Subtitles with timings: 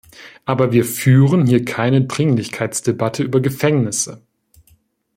[0.45, 4.23] Aber wir führen hier keine Dringlichkeitsdebatte über Gefängnisse.